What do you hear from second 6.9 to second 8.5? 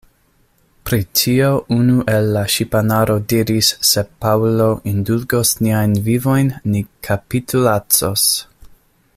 kapitulacos.